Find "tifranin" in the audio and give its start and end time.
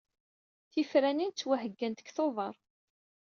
0.71-1.31